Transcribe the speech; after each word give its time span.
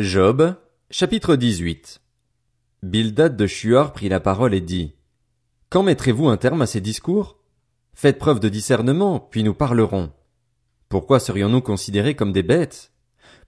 Job, 0.00 0.54
chapitre 0.90 1.34
18. 1.34 2.00
Bildad 2.84 3.36
de 3.36 3.46
Shuar 3.48 3.92
prit 3.92 4.08
la 4.08 4.20
parole 4.20 4.54
et 4.54 4.60
dit, 4.60 4.94
Quand 5.70 5.82
mettrez-vous 5.82 6.28
un 6.28 6.36
terme 6.36 6.62
à 6.62 6.66
ces 6.66 6.80
discours? 6.80 7.38
Faites 7.94 8.18
preuve 8.18 8.38
de 8.38 8.48
discernement, 8.48 9.18
puis 9.18 9.42
nous 9.42 9.54
parlerons. 9.54 10.12
Pourquoi 10.88 11.18
serions-nous 11.18 11.62
considérés 11.62 12.14
comme 12.14 12.32
des 12.32 12.44
bêtes? 12.44 12.92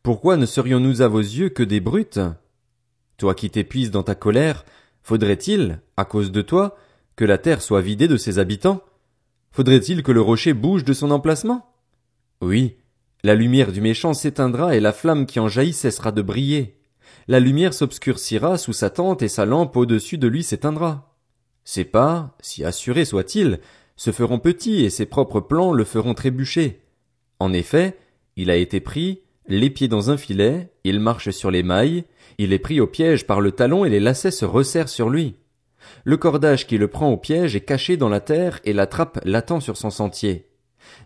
Pourquoi 0.03 0.37
ne 0.37 0.47
serions-nous 0.47 1.03
à 1.03 1.09
vos 1.09 1.21
yeux 1.21 1.50
que 1.50 1.62
des 1.62 1.79
brutes? 1.79 2.21
Toi 3.17 3.35
qui 3.37 3.48
t'épuises 3.51 3.93
dans 3.93 4.03
ta 4.03 4.17
colère, 4.17 4.64
faudrait-il, 5.03 5.80
à 5.96 6.05
cause 6.05 6.32
de 6.32 6.43
toi, 6.43 6.77
que 7.14 7.25
la 7.25 7.39
terre 7.39 7.62
soit 7.62 7.80
vidée 7.80 8.09
de 8.09 8.17
ses 8.17 8.41
habitants? 8.41 8.82
Faudrait-il 9.53 10.03
que 10.03 10.12
le 10.12 10.21
rocher 10.21 10.53
bouge 10.53 10.85
de 10.85 10.95
son 10.95 11.12
emplacement? 11.12 11.73
Oui, 12.41 12.77
la 13.23 13.34
lumière 13.34 13.73
du 13.73 13.80
méchant 13.80 14.14
s'éteindra 14.14 14.75
et 14.75 14.80
la 14.80 14.93
flamme 14.93 15.27
qui 15.27 15.41
en 15.41 15.48
jaillit 15.48 15.73
cessera 15.73 16.12
de 16.12 16.23
briller. 16.23 16.79
La 17.29 17.41
lumière 17.41 17.74
s'obscurcira 17.74 18.59
sous 18.59 18.73
sa 18.73 18.91
tente 18.91 19.23
et 19.23 19.29
sa 19.29 19.45
lampe 19.45 19.77
au-dessus 19.77 20.19
de 20.19 20.27
lui 20.27 20.43
s'éteindra. 20.43 21.15
Ses 21.65 21.84
pas, 21.84 22.37
si 22.41 22.65
assurés 22.65 23.05
soient-ils, 23.05 23.60
se 23.96 24.10
feront 24.10 24.38
petits 24.38 24.84
et 24.84 24.91
ses 24.91 25.06
propres 25.06 25.41
plans 25.41 25.73
le 25.73 25.84
feront 25.84 26.15
trébucher. 26.15 26.80
En 27.38 27.52
effet, 27.52 27.98
il 28.37 28.51
a 28.51 28.56
été 28.56 28.80
pris, 28.80 29.21
les 29.46 29.68
pieds 29.68 29.88
dans 29.88 30.10
un 30.10 30.16
filet, 30.16 30.73
il 30.84 31.01
marche 31.01 31.30
sur 31.30 31.51
les 31.51 31.62
mailles, 31.62 32.05
il 32.38 32.52
est 32.52 32.59
pris 32.59 32.80
au 32.80 32.87
piège 32.87 33.27
par 33.27 33.41
le 33.41 33.52
talon 33.52 33.84
et 33.84 33.91
les 33.91 34.01
lacets 34.01 34.30
se 34.30 34.45
resserrent 34.45 34.88
sur 34.88 35.10
lui. 35.10 35.37
Le 36.05 36.16
cordage 36.16 36.66
qui 36.66 36.79
le 36.79 36.88
prend 36.88 37.10
au 37.10 37.16
piège 37.16 37.57
est 37.57 37.60
caché 37.60 37.96
dans 37.96 38.09
la 38.09 38.21
terre 38.21 38.60
et 38.65 38.73
la 38.73 38.87
trappe 38.87 39.21
l'attend 39.24 39.60
sur 39.60 39.77
son 39.77 39.91
sentier. 39.91 40.49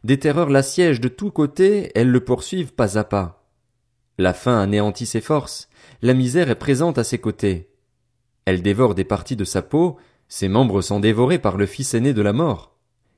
Des 0.05 0.19
terreurs 0.19 0.51
l'assiègent 0.51 1.01
de 1.01 1.09
tous 1.09 1.31
côtés, 1.31 1.91
elles 1.95 2.11
le 2.11 2.25
poursuivent 2.25 2.75
pas 2.75 2.99
à 2.99 3.05
pas. 3.05 3.45
La 4.19 4.33
faim 4.33 4.61
anéantit 4.61 5.07
ses 5.07 5.21
forces, 5.21 5.69
la 6.03 6.15
misère 6.15 6.51
est 6.51 6.59
présente 6.59 6.99
à 6.99 7.05
ses 7.05 7.19
côtés. 7.19 7.71
Elle 8.45 8.63
dévore 8.63 8.95
des 8.95 9.05
parties 9.05 9.37
de 9.37 9.45
sa 9.45 9.63
peau, 9.63 9.97
ses 10.29 10.49
membres 10.49 10.83
sont 10.83 11.01
dévorés 11.01 11.39
par 11.39 11.57
le 11.57 11.67
fils 11.67 11.95
aîné 11.95 12.13
de 12.13 12.23
la 12.23 12.33
mort. 12.33 12.77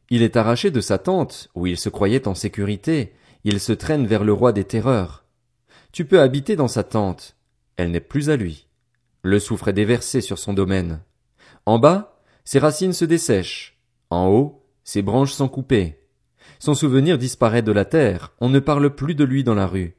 Il 0.08 0.22
est 0.22 0.36
arraché 0.36 0.70
de 0.70 0.80
sa 0.80 0.98
tente, 0.98 1.48
où 1.54 1.66
il 1.66 1.76
se 1.76 1.88
croyait 1.88 2.28
en 2.28 2.34
sécurité, 2.34 3.12
il 3.44 3.60
se 3.60 3.72
traîne 3.72 4.06
vers 4.06 4.24
le 4.24 4.32
roi 4.32 4.52
des 4.52 4.64
terreurs. 4.64 5.24
Tu 5.92 6.04
peux 6.04 6.20
habiter 6.20 6.56
dans 6.56 6.68
sa 6.68 6.84
tente, 6.84 7.36
elle 7.76 7.90
n'est 7.90 8.00
plus 8.00 8.30
à 8.30 8.36
lui. 8.36 8.68
Le 9.22 9.38
soufre 9.38 9.68
est 9.68 9.72
déversé 9.72 10.20
sur 10.20 10.38
son 10.38 10.52
domaine. 10.52 11.00
En 11.66 11.78
bas, 11.78 12.20
ses 12.44 12.58
racines 12.58 12.92
se 12.92 13.04
dessèchent. 13.04 13.80
En 14.10 14.28
haut, 14.28 14.64
ses 14.84 15.02
branches 15.02 15.32
sont 15.32 15.48
coupées. 15.48 15.98
Son 16.58 16.74
souvenir 16.74 17.18
disparaît 17.18 17.62
de 17.62 17.72
la 17.72 17.84
terre, 17.84 18.32
on 18.40 18.48
ne 18.48 18.58
parle 18.58 18.94
plus 18.94 19.14
de 19.14 19.24
lui 19.24 19.44
dans 19.44 19.54
la 19.54 19.66
rue. 19.66 19.96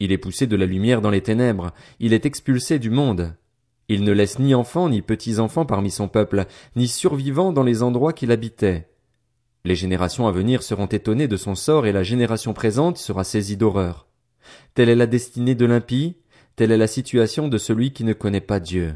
Il 0.00 0.12
est 0.12 0.18
poussé 0.18 0.46
de 0.46 0.56
la 0.56 0.66
lumière 0.66 1.00
dans 1.00 1.10
les 1.10 1.22
ténèbres, 1.22 1.72
il 2.00 2.12
est 2.12 2.26
expulsé 2.26 2.78
du 2.78 2.90
monde. 2.90 3.34
Il 3.88 4.02
ne 4.02 4.12
laisse 4.12 4.38
ni 4.38 4.54
enfants 4.54 4.88
ni 4.88 5.02
petits-enfants 5.02 5.66
parmi 5.66 5.90
son 5.90 6.08
peuple, 6.08 6.46
ni 6.74 6.88
survivants 6.88 7.52
dans 7.52 7.62
les 7.62 7.82
endroits 7.82 8.12
qu'il 8.12 8.32
habitait. 8.32 8.88
Les 9.64 9.76
générations 9.76 10.26
à 10.26 10.32
venir 10.32 10.62
seront 10.62 10.86
étonnées 10.86 11.28
de 11.28 11.36
son 11.36 11.54
sort 11.54 11.86
et 11.86 11.92
la 11.92 12.02
génération 12.02 12.52
présente 12.52 12.98
sera 12.98 13.24
saisie 13.24 13.56
d'horreur. 13.56 14.06
Telle 14.74 14.88
est 14.88 14.96
la 14.96 15.06
destinée 15.06 15.54
de 15.54 15.64
l'impie, 15.64 16.16
telle 16.56 16.72
est 16.72 16.76
la 16.76 16.86
situation 16.86 17.48
de 17.48 17.58
celui 17.58 17.92
qui 17.92 18.04
ne 18.04 18.12
connaît 18.12 18.40
pas 18.40 18.60
Dieu. 18.60 18.94